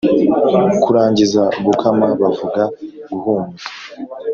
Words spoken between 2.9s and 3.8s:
Guhumuza